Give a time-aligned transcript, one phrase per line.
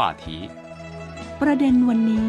[0.00, 0.24] 话题。
[1.42, 2.28] ประเด็นวันนี้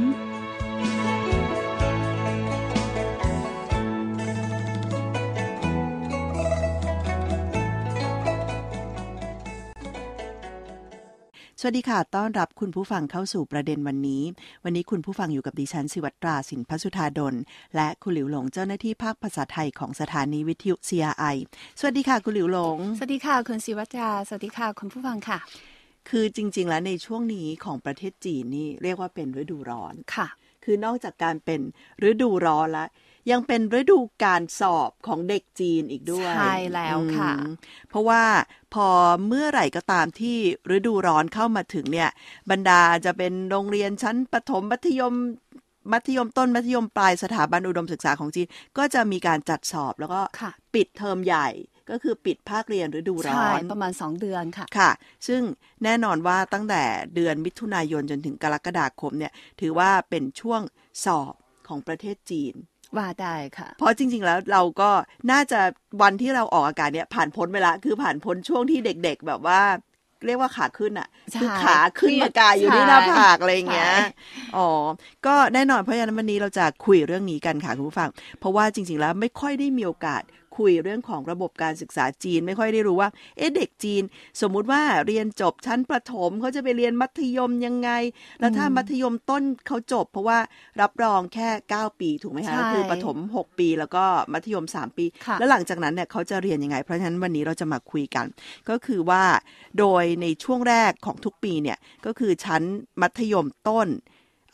[11.64, 14.24] สวัสดีค่ะ ต้อนรับคุณผู้ฟังเข้าสู่ประเด็นวันนี้
[14.64, 17.36] วันนี้คุณผู้ฟังอยู่กับดิฉันสิวัตราสินพัสุธาดล
[17.76, 21.36] และคุณหลิวหลงเจ้าหน้าที่ภาคภาษาไทยของสถานีวิทยุ CRI
[21.80, 25.40] สวัสดีค่ะ คุณหลิวหลง สวัสดีค่ะ คุณศิวัตรา สวัสดีค่ะ คุณผู้ฟังค่ะ
[26.10, 30.28] คือจริง ๆ แล้วในช่วงนี้ของประเทศจีนนี่เรียกว่าเป็นฤดูร้อนค่ะ
[30.64, 31.62] คือนอกจากการเป็น
[32.10, 32.90] ฤดูร้อนแล้ว
[33.32, 37.52] ยังเป็นฤดูการสอบของเด็กจีนอีกด้วย ใช่แล้วค่ะอืม
[37.90, 38.24] เพราะว่า
[38.74, 38.88] พอ
[39.28, 40.38] เมื่อไหร่ก็ตามที่
[40.76, 42.10] ฤดูร้อนเข้ามาถึงเนี่ย
[42.52, 45.14] บรรดาจะเป็นโรงเรียนชั้นประถมมัธยม
[45.92, 51.48] มัธยมต้นมัธยมปลายสถาบันอุดมศึกษาของจีน ก็จะมีการจัดสอบแล้วก็ค่ะปิดเทอมใหญ่
[51.92, 54.92] ก็คือปิดภาคเรียนฤดูร้ใช่อนประมาณ 2 เดือนค่ะค่ะ
[55.28, 55.42] ซึ่ง
[55.84, 56.84] แน่นอนว่าตั้งแต่
[57.16, 60.62] เดือนมิถุนายนจนถึงกรกฎาคมเนี่ยถือว่าเป็นช่วง
[61.06, 61.34] สอบ
[61.68, 62.54] ของประเทศจีน
[62.98, 64.92] ว่าได้ค่ะ เพราะจริง ๆ แล้วเราก็
[65.32, 65.60] น่าจะ
[66.02, 69.62] วันที่เราออกอากาศเนี่ยผ่านพ้นไปละคือผ่านพ้นช่วงที่เด็ก ๆ แบบว่า
[70.26, 74.06] เรียกว่าขาขึ้นอะใช่คือขาขึ้นเครียดมากายอยู่ที่หน้าผากอะไรอย่างเงี้ยใช่
[74.56, 74.68] อ๋อ
[75.26, 78.10] ก็แน่นอนเพราะฉะนั้นวันนี้เราจะคุยเรื่องนี้กันค่ะคุณผู้ฟัง
[78.40, 80.22] เพราะว่าจริง ๆ แล้วไม่ค่อยได้มีโอกาส
[80.58, 84.04] คุยเรื่องของระบบการศึกษาจีนไม่ค่อยได้รู้ว่า เอ๊ะเด็กจีน
[84.42, 87.90] สมมุติว่าเรียนจบชั้นประถมเขาจะไปเรียนมัธยมยังไง
[88.40, 90.40] แล้วถ้ามัธยมต้นเขาจบ เพราะว่า
[90.82, 98.26] รับรองแค่ 9 ปีถูกไหมคะใช่ก็คือประถม 6 ปี แล้วก็มัธยม 3 ปีค่ะแล้วหลังจากนั้นเนี่ยเขาจะเรียนยังไง เพราะฉะนั้นวันนี้เราจะมาคุยกัน
[98.70, 99.24] ก็คือว่า
[99.80, 102.62] โดยในช่วงแรกของทุกปีเนี่ยก็คือชั้น
[103.02, 103.88] มัธยมต้น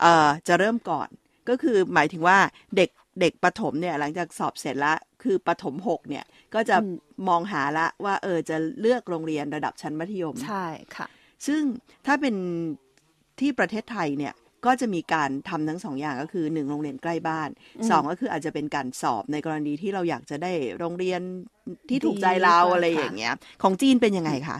[0.00, 1.08] เอ่อจะเริ่มก่อน
[1.48, 2.38] ก็คือหมายถึงว่า
[2.76, 2.90] เด็ก
[3.20, 6.24] เด็กประถมเนี่ยหลังจากสอบเสร็จแล้วคือประถมหกเนี่ย
[6.54, 6.92] ก็จะอืม
[7.28, 11.06] มองหาละว่า เออจะเลือกโรงเรียนระดับชั้นมัธยม ใช่ค่ะ
[11.46, 11.62] ซึ่ง
[12.06, 12.34] ถ้าเป็น
[13.40, 14.34] ที่ประเทศไทยเนี่ย
[14.66, 21.20] ก็จะมีการทำทั้งสองอย่างก็คือหนึ่งโรงเรียนใกล้บ้านอืมสองก็คืออาจจะเป็นการสอบในกรณีที่เราอยากจะได้โรงเรียน
[21.88, 24.58] ที่ถูกใจดีเรากว่าอะไรค่ะอย่างเงี้ย ของจีนเป็นยังไงคะ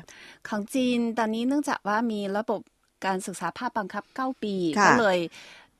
[0.48, 2.60] ของจีนตอนนี้เนื่องจากว่ามีระบบ
[3.06, 5.18] การศึกษาภาคบังคับ 9 ปีค่ะก็เลย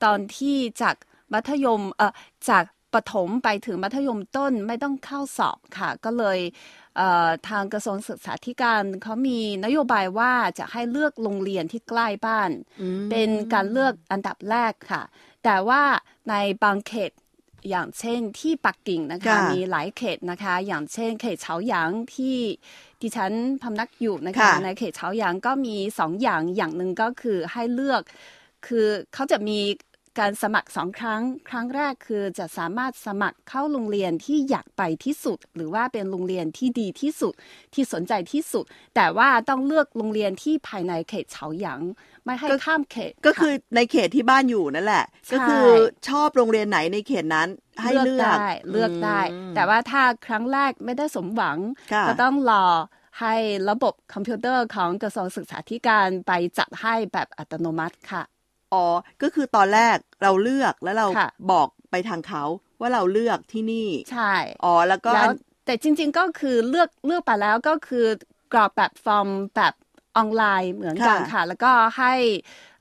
[0.05, 0.97] ตอนที่จาก
[1.33, 2.12] มัธยมเอ่อ
[2.49, 6.39] จากประถมไปถึงมัธยมต้นไม่ต้องเข้าสอบค่ะ ก็เลย
[6.97, 12.50] เอ่อทางกระทรวงศึกษาธิการเขามีนโยบายว่าจะให้เลือกโรงเรียนที่ใกล้บ้าน
[13.11, 15.03] เป็นการเลือกอันดับแรกค่ะ
[15.44, 15.83] แต่ว่า
[16.31, 17.12] ในบางเขต
[17.71, 22.37] อย่างเช่นที่ปักกิ่งนะคะค่ะมีหลายเขตนะคะ อย่างเช่น เขตเฉาหยางที่
[23.03, 28.03] ดิฉันพำนักอยู่นะคะค่ะในเขตเฉาหยางก็มีสองอย่างอย่างหนึ่งก็คือให้เลือก
[28.67, 29.59] คือเขาจะมี
[30.19, 37.34] การสมัครสองครั้ง ครั้งแรกคือจะสามารถสมัครเข้าโรงเรียนที่อยากไปที่สุด หรือว่าเป็นโรงเรียนที่ดีที่สุด
[37.74, 38.64] ที่สนใจที่สุด
[38.96, 41.80] แต่ว่าต้องเลือกโรงเรียนที่ภายในเขตเฉาหยาง
[42.24, 45.66] ไม่ให้ก็ข้ามเขต ก็คือในเขตที่บ้านอยู่นั่นแหละใช่ก็คือ
[46.08, 47.48] ชอบโรงเรียนไหนในเขตนั้น
[47.82, 51.58] ให้เลือกได้เลือกได้อืมแต่ว่าถ้าครั้งแรกไม่ได้สมหวัง
[51.92, 52.64] ค่ะก็ต้องรอ
[53.20, 53.34] ให้
[53.70, 58.22] ระบบคอมพิวเตอร์ของกระทรวงศึกษาธิการไปจัดให้แบบอัตโนมัติค่ะ
[58.73, 58.84] อ๋อ
[59.23, 62.45] ก็คือตอนแรกเราเลือกแล้วเราค่ะบอกไปทางเขา
[62.81, 64.33] ว่าเราเลือกที่นี่ ใช่
[64.65, 65.31] อ๋อ แล้วก็แล้อัวน
[65.65, 68.06] แต่จริง ๆ ก็คือเลือกเลือกไปแล้วก็คือ
[68.53, 69.75] กรอกแบบฟอร์มแบบ
[70.17, 72.15] ออนไลน์เหมือนกันค่ะค่ะแล้วก็ให้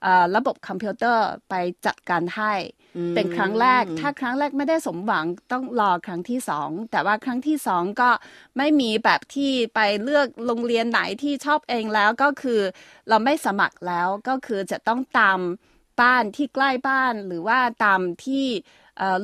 [0.02, 1.54] เอ่อระบบคอมพิวเตอร์ไป
[1.86, 2.52] จัดการให้
[2.96, 8.10] อืมเป็นครั้งแรก ถ้าครั้งแรกไม่ได้สมหวังต้องรอครั้งที่สองแต่ว่าครั้งที่สองก็
[8.56, 12.60] ไม่มีแบบที่ไปเลือกโรงเรียนไหนที่ชอบเองแล้วก็คือ
[13.08, 15.40] เราไม่สมัครแล้วก็คือจะต้องตาม
[16.00, 18.44] บ้านที่ใกล้บ้านหรือว่าตามที่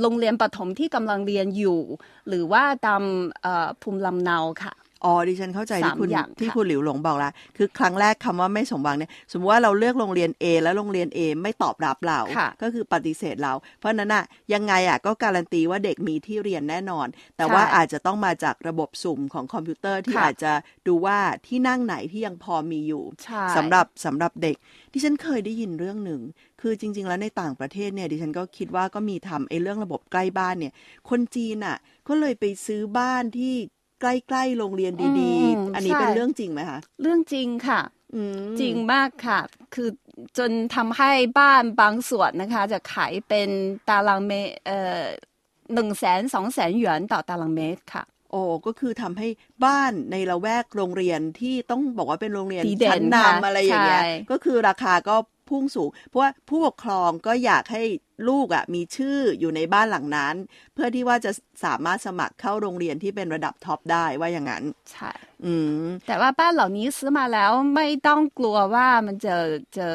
[0.00, 1.80] โรงเรียนประถมที่กำลังเรียนอยู่
[2.28, 3.02] หรือว่าตาม
[3.82, 14.24] ภูมิลำเนาค่ะ อ๋อดิฉันเข้าใจที่สามคุณอย่างที่ค่ะคุณหลิวหลงบอกละคือครั้งแรกคำว่าไม่สมหวังเนี่ยสมมติว่าเราเลือกโรงเรียน A แล้วโรงเรียน A ไม่ตอบรับเราค่ะก็คือปฏิเสธเรา เพราะฉะนั้นน่ะ
[14.54, 17.06] ยังไงอะก็การันตีว่าเด็กมีที่เรียนแน่นอน
[17.36, 20.52] แต่ว่าอาจจะต้องมาจากระบบสุ่มของคอมพิวเตอร์ที่ค่ะอาจจะ
[20.86, 24.56] ดูว่าที่นั่งไหนที่ยังพอมีอยู่ใช่สำหรับสำหรับเด็ก
[24.92, 26.20] ดิฉันเคยได้ยินเรื่องหนึ่ง
[26.60, 30.72] คือจริง ๆ แล้วในต่างประเทศเนี่ยดิฉันก็คิดว่าก็มีทำไอ้เรื่องระบบใกล้บ้านเนี่ย
[31.10, 31.76] คนจีนอะ
[32.08, 33.54] ก็เลยไปซื้อบ้านที่
[34.00, 37.80] ใกล้ๆโรงเรียนดีอืมๆอันนี้ใช่เป็นเรื่องจริงไหมคะ เรื่องจริงค่ะ
[38.14, 39.40] อืมจริงมากค่ะ
[39.74, 39.88] คือ
[40.38, 43.48] จนทำให้บ้านบางส่วนนะคะ จะขายเป็น
[43.88, 45.02] ตารางเมตรเอ่อ
[45.74, 49.28] หนึ่งแสนสองแสนหยวนต่อตารางเมตรค่ะ โอ้ก็คือทำให้
[49.64, 55.16] บ้านในละแวกโรงเรียนที่ต้องบอกว่าเป็นโรงเรียนดีเด่นชั้นค่ะนำอะไรอย่างเงี้ยใช่ก็คือราคาก็
[55.48, 57.82] พุ่งสูง เพราะว่าผู้ปกครองก็อยากให้
[58.28, 60.34] ลูกอะ่ะมีชื่ออยู่ในบ้านหลังนั้น
[60.74, 61.30] เพื่อที่ว่าจะ
[61.64, 65.10] สามารถสมัครเข้าโรงเรียนที่เป็นระดับท็อปได้ว่าอย่างนั้น ใช่
[65.44, 69.36] อืม แต่ว่าบ้านเหล่านี้ซื้อมาแล้วไม่ต้องกลัวว่ามันจะ
[69.76, 69.86] จะ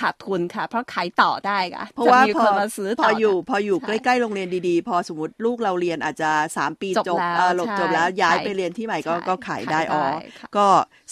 [0.00, 10.04] ขาดทุนค่ะ เพราะขายต่อได้ค่ะเพราะว่าจมีพคอนมาซื้อพต่อออยู่ค่ะพออยู่ใช่ใกล้ๆโรงเรียนดีๆ พอสมมติลูกเราเรียนอาจจะสามปีจบจบแล้วเออหลบใช่จบแล้วย้ายขายไปเรียนที่ใหม่ก็ใช่ก็ขายได้ขายได้อ๋อ
[10.38, 10.66] ค่ะก็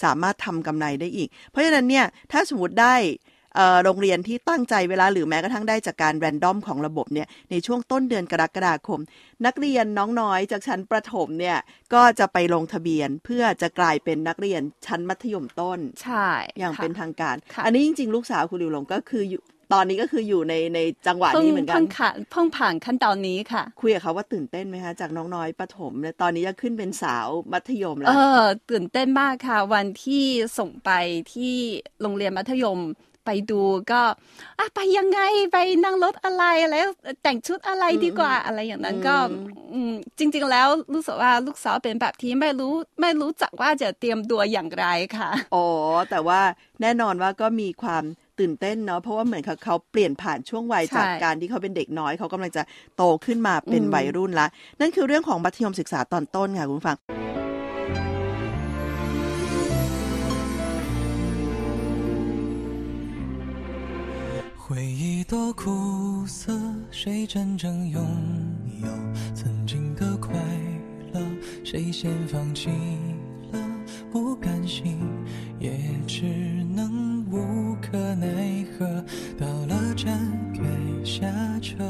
[0.05, 3.40] สามารถทำกำไรได้อีก เพราะฉะนั้นเนี่ยถ้าสมมติได้เอ่อ
[3.85, 9.01] โรงเรียนที่ตั้งใจเวลาหรือแม้กระทั่งได้จากการแรนดอมของระบบเนี่ยในช่วงต้นเดือนกรกฎาคม
[9.47, 11.59] นักเรียนน้องน้อยจากชั้นประถมเนี่ย
[11.95, 19.43] ก็จะไปลงทะเบียนเพื่อจะกลายเป็นนักเรียนชั้นมัธยมต้นใช่อย่างค่ะเป็นทางการค่ะอันนี้จริง ๆ ลูกสาวคุณลิวหลงก็คืออยู่
[19.75, 30.25] ตอนนี้ก็คืออยู่ในในจังหวะเพิ่งนี้เหมือนกัเพิ่นงผ่านเพิ่งผ่านขั้นตอนนี้ค่ะ คุยกับเขาว่าตื่นเต้นไหมคะจากน้องน้อยประถมเนี่ยตอนนี้จะขึ้นเป็นสาวมัธยมแล้เอวอตื่นเต้นมากค่ะ วันที่
[30.59, 30.91] ส่งไป
[31.35, 31.57] ที่
[32.03, 32.79] โรงเรียนมัธยม
[33.25, 33.63] ไปดู
[33.93, 34.03] ก็
[34.59, 35.21] อะไปยังไง
[35.53, 36.87] ไปนั่งรถอะไรแล้ว
[37.23, 44.87] แต่งชุดอะไรดีกว่าอะไรอย่างนั้นก็อืมอืมจริง ๆ แล้วรู้สึกว่าลูกสาวเป็นแบบที่ไม่รู้ไม่รู้จักว่าจะเตรียมตัวอย่างไร
[45.17, 45.67] ค่ะอ๋อ
[46.11, 46.41] แต่ว่า
[46.83, 48.05] แน่นอนว่าก็มีความ
[48.39, 52.63] ตื่นเต้นเนาะเพราะว่าเหมือนกับเขาเปลี่ยนผ่านช่วงวัยใช่จากการที่เขาเป็นเด็กน้อยเขากำลังจะ
[52.97, 54.47] โตขึ้นมาเป็นอืมวัยรุ่นละ
[54.81, 57.30] นั่นคือเรื่องของมัธยมศึกษาตอนต้นค่ะคุณผู้ฟัง
[65.21, 66.59] 回忆多苦涩，
[66.91, 68.03] 谁真正拥
[68.83, 68.89] 有
[69.35, 70.33] 曾经的快
[71.13, 71.21] 乐？
[71.63, 72.71] 谁先放弃
[73.53, 73.59] 了？
[74.11, 74.99] 不甘心，
[75.59, 76.25] 也只
[76.75, 78.87] 能无可奈何。
[79.39, 80.19] 到了站
[80.55, 80.63] 该
[81.05, 81.27] 下
[81.61, 81.85] 车，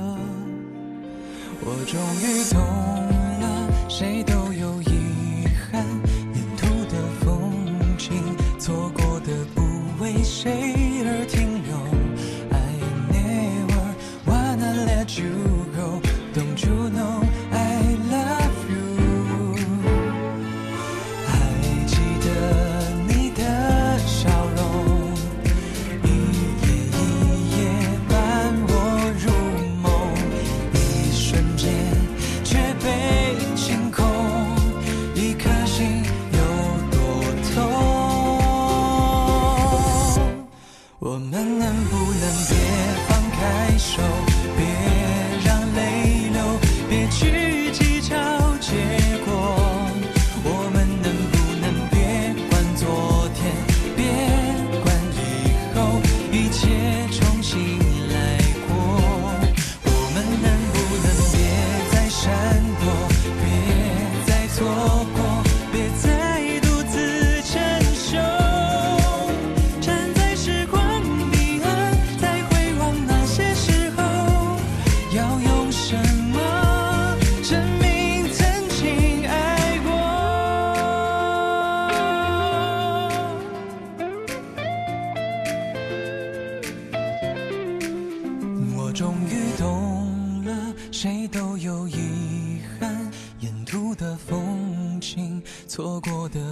[1.60, 2.60] 我终于懂
[3.40, 4.49] 了，谁都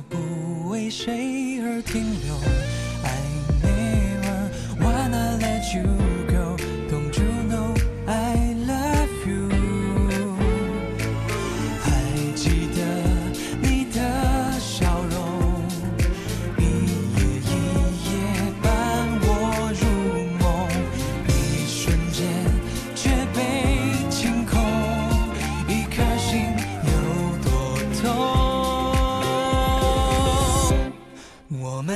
[0.08, 2.34] 不为谁而停留。
[3.04, 3.18] I
[3.62, 5.98] never wanna let you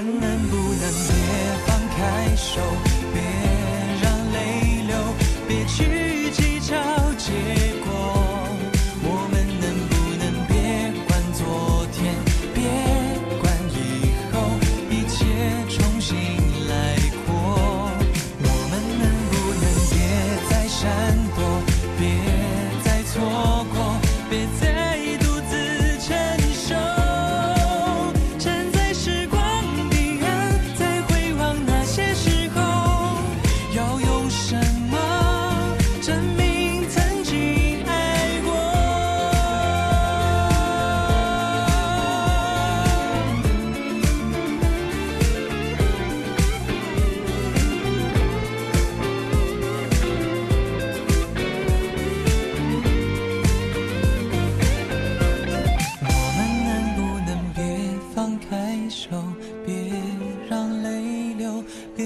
[0.02, 1.14] 能不能别
[1.66, 2.61] 放开手，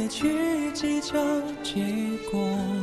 [0.08, 1.14] 去计较
[1.62, 1.82] 结
[2.30, 2.75] 果？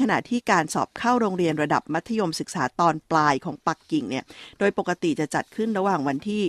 [0.00, 4.24] ขณะที่การสอบเข้าโรงเรียนระดับมัธยมศึกษาตอนปลายของปักกิ่งเนี่ย
[4.58, 6.42] โดยปกติจะจัดขึ้นระหว่างวันที่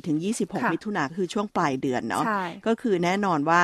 [0.00, 3.62] 24 ถึง 26ค่ะมิถุนาคือช่วงปลายเดือนเนาะใช่ก็คือแน่นอนว่า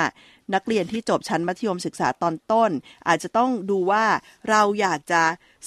[0.55, 2.71] นักเรียนที่จบชั้นมัธยมศึกษาตอนต้น
[3.09, 4.05] อาจจะต้องดูว่า
[4.51, 5.23] เราอยากจะ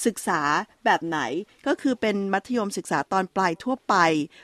[0.06, 0.40] ศึกษา
[0.84, 1.18] แบบไหน
[1.66, 3.94] ก็คือเป็นมัธยมศึกษาตอนปลายทั่วไป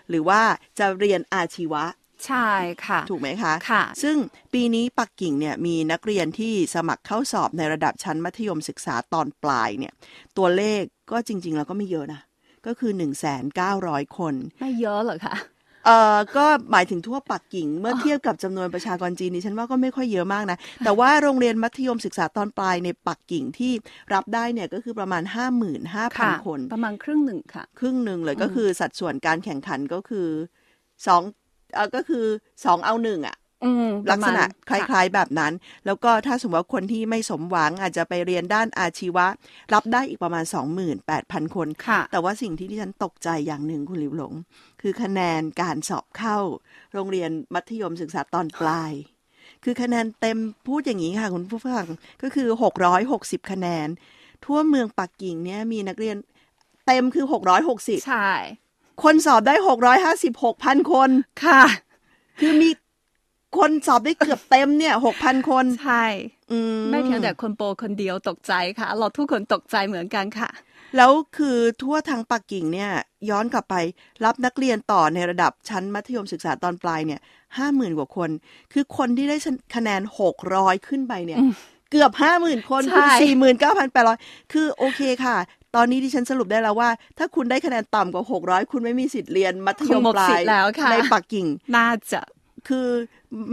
[0.08, 0.42] หรือว่า
[0.78, 1.84] จะเรียนอาชีวะ
[2.26, 2.48] ใช่
[2.86, 4.16] ค่ะ ถูกไหมคะค่ะ ซึ่ง
[4.52, 9.92] ปีนี้ปักกิ่งเนี่ยมีนักเรียนที่สมัครเข้าสอบในระดับชั้นมัธยมศึกษาตอนปลายเนี่ย
[10.36, 12.20] ตัวเลขก็จริง ๆ แล้วก็ไม่เยอะนะ
[12.66, 12.92] ก็คือ
[13.54, 15.36] 1,900 คน ไม่เยอะเหรอคะ
[15.86, 23.72] เอ่อก็หมายถึงทั่วปักกิ่ง เมื่อเทียบกับจำนวนประชากรจีนนี่ฉันว่าก็ไม่ค่อยเยอะมากนะ แต่ว่าโรงเรียนมัธยมศึกษาตอนปลายในปักกิ่งที่
[24.14, 25.46] รับได้เนี่ยก็คือประมาณค่ะ
[26.40, 30.28] 55,000 คน ประมาณครึ่งหนึ่งค่ะ ครึ่งหนึ่งเลยก็คือสัดส่วนการแข่งขันก็คือ
[31.06, 31.22] สอง
[31.74, 32.24] เอ่อก็คือ
[32.64, 35.52] สองเอาหนึ่งอะอืมลักษณะปคระมาณล้าย ๆ แบบนั้น
[35.86, 39.26] แล้วก็ถ้าสมมติว่าคนที่ไม่สมหวังอาจจะไปเรียนด้านอาชีวะ
[39.74, 40.44] รับได้อีกประมาณ
[41.00, 44.34] 28,000 คนค่ะแต่ว่าสิ่งที่ดิฉันตกใจอย่างหนึ่งคุณหลิวหลง
[44.82, 46.38] คือคะแนนการสอบเข้า
[46.94, 48.92] โรงเรียนมัธยมศึกษาตอนปลาย
[49.64, 51.86] คือคะแนนเต็มพูดอย่างนี้ค่ะ คุณผู้ฟัง
[52.22, 52.48] ก็คือ
[53.00, 53.88] 660 คะแนน
[54.44, 56.16] ทั่วเมืองปักกิ่งเนี่ยมีนักเรียน
[56.86, 57.26] เต็มคือ
[57.66, 58.30] 660 ใช่
[59.02, 59.54] คนสอบได้
[60.23, 61.11] 656,000คน
[61.45, 61.62] ค่ะ
[62.40, 62.71] คือมี
[63.59, 66.04] คนสอบได้เกือบเต็มเนี่ย6,000คน ใช่
[66.50, 70.50] อืมไม่เพียงแต่คนโปรคนเดียวตกใจค่ะ เราทุกคนตกใจเหมือนกันค่ะ
[70.97, 72.90] แล้วคือทั่วทางปักกิ่งเนี่ย
[73.30, 73.75] ย้อนกลับไป
[74.25, 77.21] รับนักเรียนต่อในระดับชั้นมัธยมศึกษาตอนปลายเนี่ย
[77.59, 78.30] ห้าหมื่นกว่าคน
[78.73, 79.37] คือคนที่ได้
[79.75, 81.38] คะแนนหกร้อยขึ้นไปเนี่ย
[81.90, 84.19] เกือบห้าหมื่นคนใช่คือสี่หมื่นเก้าพันแปดร้อย
[84.52, 85.37] คือโอเคค่ะ
[85.76, 91.46] ตอนนี้ดิฉันสรุปได้แล้วว่า ถ้าคุณได้คะแนนต่ำกว่าหกร้อยคุณไม่มีสิทธิ์เรียนมัธยมคงหมดปลาสิทยธิ์แล้วค่ะในปักกิ่ง
[91.76, 92.20] น่าจะ
[92.68, 92.86] คือ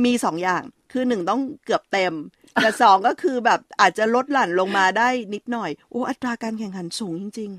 [0.06, 2.14] มีสองอย่างคือหนึ่งต้องเกือบเต็ม
[2.62, 7.52] แต่สองก็คือแบบอาจจะลดหลั่นลงมาได้นิดหน่อย โอ้อัตราการแข่งขันสูงจริง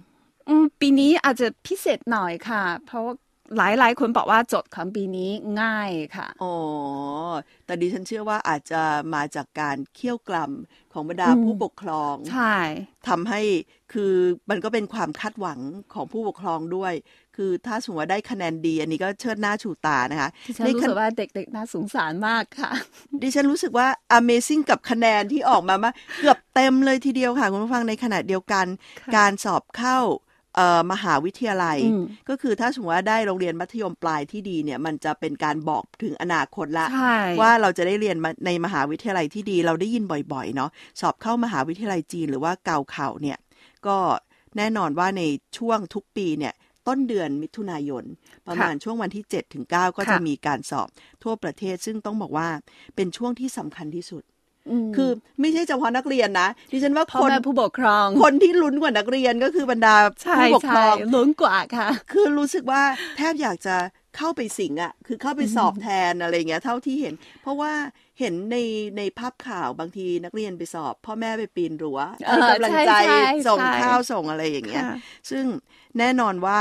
[0.48, 3.14] อืมปีนี้อาจจะพิเศษหน่อยค่ะ เพราะว่า
[3.56, 5.30] หลายหลายๆคนบอกว่าโจทย์ของปีนี้
[5.62, 6.56] ง่ายค่ะๆอ๋อ
[7.66, 8.82] แต่ดิฉันเชื่อว่าอาจจะ
[9.14, 12.56] มาจากการเคี่ยวกล่ำของบรรดาอืมผู้ปกครอง ใช่
[13.08, 13.40] ทำให้
[13.92, 14.14] คือ
[14.50, 15.58] มันก็เป็นความคาดหวัง
[15.94, 16.94] ของผู้ปกครองด้วย
[17.36, 22.70] คือถ้าสมมติว่าได้คะแนนดี อันนี้ก็เชิดหน้าชูตานะคะดิฉันในรู้ขณะสึกว่าเด็กๆน่าสงสารมากค่ะ
[23.22, 23.88] ดิฉันรู้สึกว่า
[24.18, 28.66] Amazing กับคะแนนที่ออกมามาเกือบเต็มเลยทีเดียวค่ะคุณผู้ฟังในขณะเดียวกัน
[29.00, 30.27] ค่ะการสอบเข้าเอ่อ
[30.92, 43.38] มหาวิทยาลัยอืมก็คือถ้าสมมติว่าได้โรงเรียนมัธยมปลายที่ดีเนี่ยมันจะเป็นการบอกถึงอนาคตละใช่ว่าเราจะได้เรียนมาในมหาวิทยาลัยที่ดี เราได้ยินบ่อยๆเนาะสอบเข้ามหาวิทยาลัยจีนหรือว่าเกาเข่าเนี่ย
[43.86, 43.98] ก็
[44.56, 45.22] แน่นอนว่าใน
[45.58, 46.54] ช่วงทุกปีเนี่ย
[46.86, 48.04] ต้นเดือนมิถุนายน
[48.46, 50.88] ประมาณช่วงวันที่7ถึง9ก็จะค่ะมีการสอบ
[51.22, 52.48] ทั่วประเทศซึ่งต้องบอกว่า
[52.96, 54.37] เป็นช่วงที่สำคัญที่สุดม
[54.96, 55.10] คือ
[55.40, 62.82] ไม่ใช่เฉพาะนักเรียนนะดิฉันว่าพ่อคนแม่ผู้ปกครอง คนที่ลุ้นกว่านักเรียนก็คือบรรดาใช่ผู้ปกครใช่องลุ้นกว่าค่ะ คือรู้สึกว่า
[63.16, 63.76] แทบอยากจะ
[64.16, 67.72] เข้าไปสิงอะ่ะ คือเข้าไปสอบแทนอะไรเงี้ยเท่าที่เห็น เพราะว่า
[68.20, 68.56] เห็นใน
[68.96, 74.96] ในภาพข่าวบางทีนักเรียนไปสอบ พ่อแม่ไปปีนรั้วเออให้กำลังใจใช่ใช่ส่งใช่ข้าวส่งอะไรอย่างเงี้ยค่ะ
[75.30, 75.44] ซึ่ง
[75.98, 76.60] แน่นอนว่า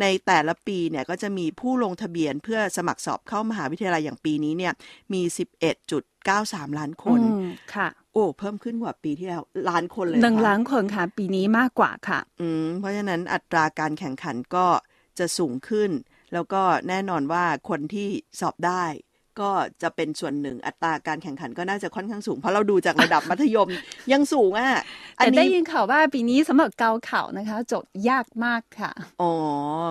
[0.00, 4.72] ในแต่ละปีเนี่ยก็จะมีผู้ลงทะเบียนเพื่อสมัครสอบเข้ามหาวิทยาลัยอย่างปีนี้เนี่ย
[5.12, 5.22] มี
[6.00, 14.66] 11.93 ล้านคนอืมค่ะโอ้เพิ่มขึ้นกว่าปีที่แล้วล้านคนเลยหนึ่งค่ะล้านคนค่ะ ปีนี้มากกว่าค่ะ อืมเพราะฉะนั้นอัตราการแข่งขันก็
[15.18, 15.90] จะสูงขึ้น
[16.32, 18.08] แล้วก็แน่นอนว่าคนที่
[18.40, 18.84] สอบได้
[19.40, 19.50] ก็
[19.82, 23.68] จะเป็นส่วนหนึ่งอัตราการแข่งขันก็น่าจะค่อนข้างสูง เพราะเราดูจากระดับมัธยม
[24.12, 24.82] ยังสูงอะ
[25.18, 28.92] อันแต่ได้นี้ยินข่าวว่าปีนี้สำหรับเกาเข่านะคะโจทย์ยากมากค่ะ
[29.22, 29.32] อ๋อ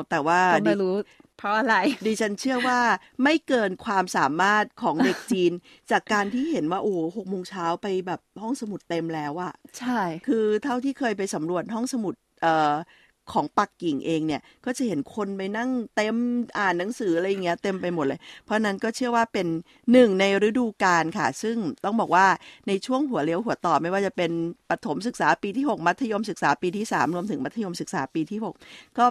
[0.09, 0.95] แต่ว่าก็ดิไม่รู้
[1.37, 1.75] เพราะอะไร
[2.05, 2.79] ดิฉันเชื่อว่า
[3.23, 5.51] ไม่เกินความสามารถของเด็กจีน
[5.91, 12.73] จากการที่เห็นว่า โอ้หกโมงเช้าไปแบบห้องสมุดเต็มแล้วอะใช่ คือเท่าที่เคยไปสำรวจห้องสมุด เอ่อ
[13.33, 16.15] ของปักกิ่งเองเนี่ย ก็จะเห็นคนไปนั่งเต็ม
[16.57, 19.47] อ่านหนังสืออะไรอย่างเงี้ยเต็มไปหมดเลย เพราะนั้นก็เชื่อว่าเป็น
[19.91, 22.27] หนึ่งในฤดูกาลค่ะ ซึ่งต้องบอกว่า
[22.67, 24.31] ในช่วงหัวเลี้ยวหัวต่อไม่ว่าจะเป็น
[24.69, 29.05] ปฐมศึกษาปีที่ 6 มัธยมศึกษาปีที่ 3 รวมถึงมัธยมศึกษาปีที่ 6 ก็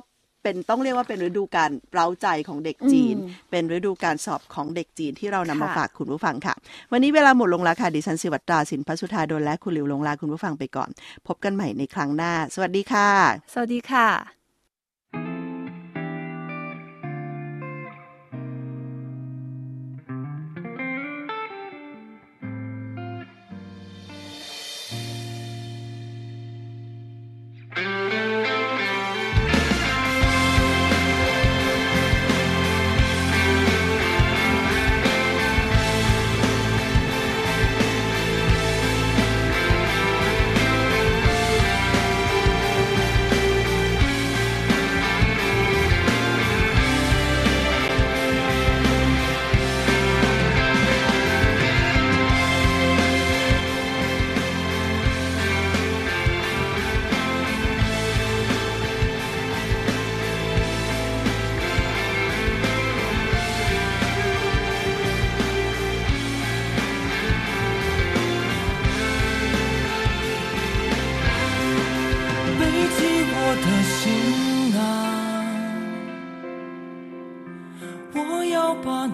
[0.47, 6.55] เป็นต้องเรียกว่าเป็นฤดูการเร้าใจของเด็กจีนอืมเป็นฤดูการสอบของเด็กจีนที่เรานำมาค่ะฝากคุณผู้ฟังค่ะ
[6.93, 10.91] วันนี้เวลาหมดลงแล้วค่ะดิฉันสิวัตราสินพัสุธาดลและคุณหลิวลงลาคุณผู้ฟังไปก่อน
[11.27, 13.09] พบกันใหม่ในครั้งหน้า สวัสดีค่ะ
[13.53, 14.46] สวัสดีค่ะ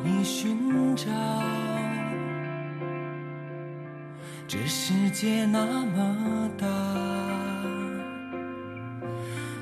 [0.04, 1.06] 你寻找。
[4.48, 6.66] 这世界那么大，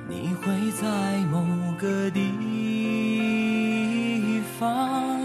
[0.08, 1.44] 你会在某
[1.78, 2.20] 个地
[4.58, 5.20] 方。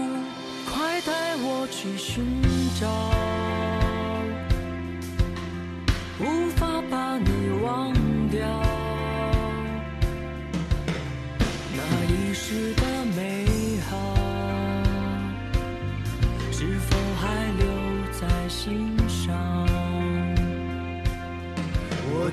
[0.68, 2.42] 快带我去寻
[2.78, 2.86] 找，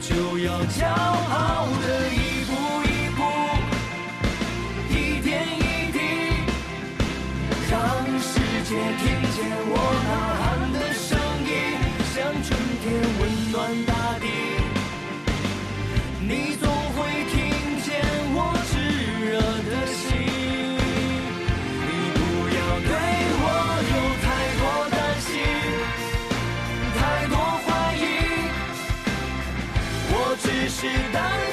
[0.03, 2.51] 就要骄傲的一步
[2.83, 3.22] 一步，
[4.89, 5.97] 一点一滴，
[7.71, 7.80] 让
[8.19, 8.32] 世
[8.65, 8.75] 界
[30.84, 31.53] 期待。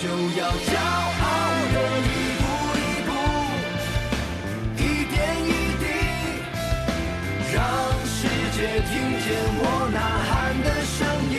[0.00, 1.24] 就要骄傲
[1.72, 1.76] 的
[2.08, 2.44] 一步
[2.78, 3.10] 一步，
[4.76, 5.84] 一点一滴，
[7.54, 7.56] 让
[8.04, 8.16] 世
[8.56, 9.24] 界听见
[9.58, 10.30] 我呐喊
[10.62, 10.98] 的声
[11.30, 11.36] 音，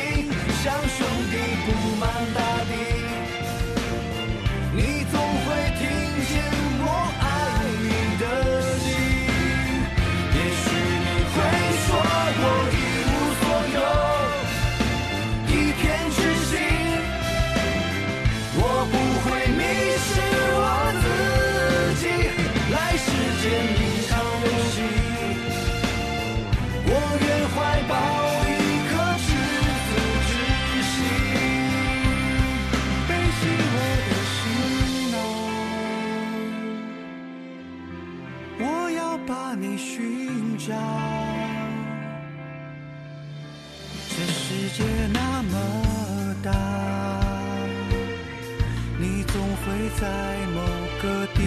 [0.63, 0.98] 像兄
[1.30, 1.34] 弟
[39.78, 40.74] 寻找。
[44.10, 44.84] 这世界
[45.14, 46.52] 那么大。
[49.00, 50.06] 你总会在
[50.56, 50.62] 某
[51.02, 51.42] 个地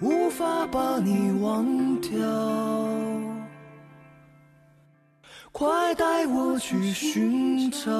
[0.00, 2.10] 无法把你忘掉。
[5.52, 7.90] 快带我去寻找。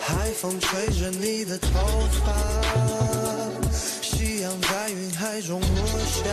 [0.00, 1.68] 海风吹着你的头
[2.24, 2.32] 发，
[4.02, 5.66] 夕阳在云海中落
[6.08, 6.24] 下。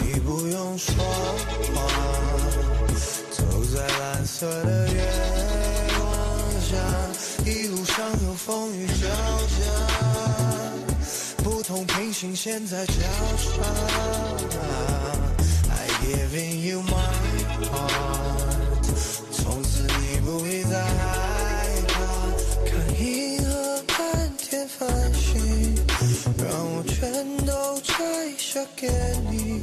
[0.00, 0.94] 你不用说
[1.74, 1.82] 话，
[3.30, 5.00] 走在蓝色的月
[5.98, 6.02] 光
[6.62, 6.74] 下，
[7.44, 9.06] 一路上有风雨交
[9.58, 9.60] 加，
[11.44, 13.62] 不同平行线在交叉。
[15.70, 17.27] I giving you my
[19.32, 21.96] 从此你不会再害怕，
[22.64, 25.74] 看银河满天繁星，
[26.38, 27.94] 让我全都摘
[28.36, 28.88] 下给
[29.30, 29.60] 你。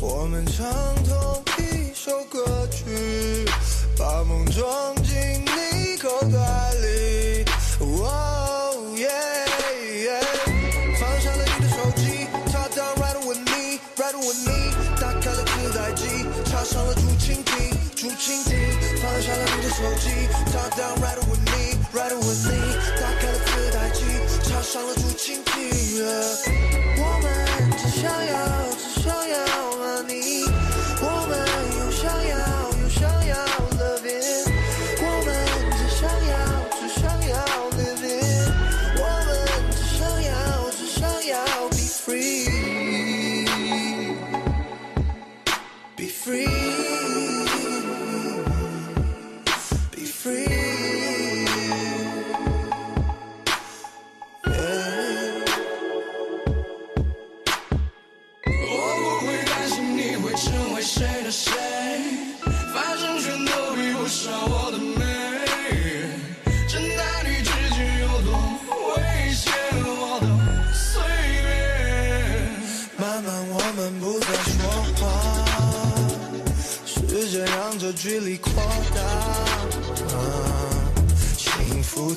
[0.00, 0.66] 我们唱
[1.04, 2.84] 同一首歌曲，
[3.98, 6.65] 把梦装进你口袋。
[18.05, 18.53] 蜓，竹蜻蜓，
[19.01, 20.09] 放下了你的手机，
[20.51, 22.64] Top down right with me，right with me，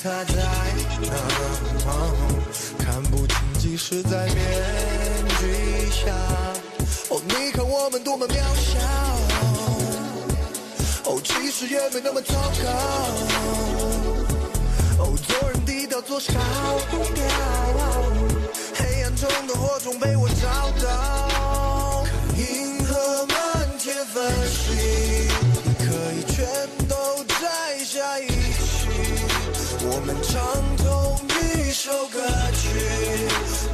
[0.02, 1.12] 他在哪？
[2.80, 4.36] 看不清，即使在面
[5.40, 6.14] 具下。
[7.10, 8.80] 哦，你看我们多么渺小。
[11.04, 12.70] 哦，其实也没那么糟糕。
[15.00, 17.26] 哦，做人低调，做事好低调。
[18.76, 22.06] 黑暗中的火种被我找到，
[22.38, 23.36] 银河满
[23.78, 24.78] 天繁星，
[25.66, 25.84] 你可
[26.14, 26.46] 以全
[26.88, 28.29] 都摘下一，
[29.92, 30.40] 我们唱
[30.78, 32.22] 同一首歌
[32.54, 32.70] 曲，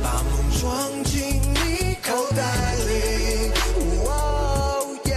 [0.02, 3.52] 把梦装进你口袋里。
[4.06, 5.14] 哦耶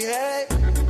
[0.00, 0.48] 耶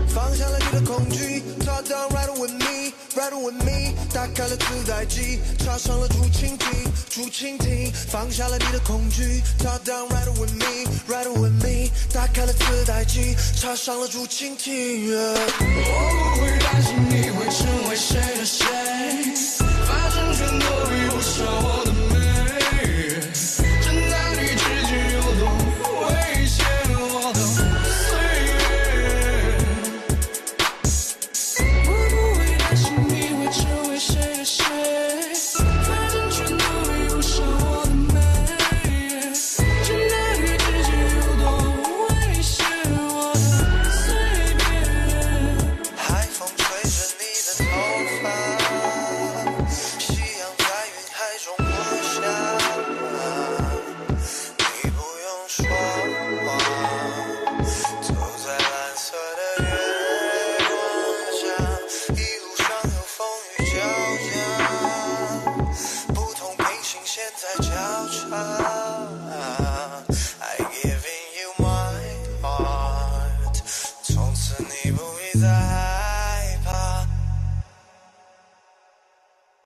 [0.09, 15.13] 放下了你的恐惧，Talk down right with me，right with me，打开了自带机，插上了竹蜻蜓，竹蜻蜓，放下了你的恐惧，Talk down right with me，right with me，打开了自带机，插上了竹蜻蜓。
[15.13, 18.67] 我不会担心你会成为谁的谁，